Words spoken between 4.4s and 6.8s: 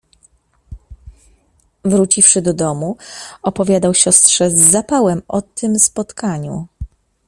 z zapałem o tym spotkaniu.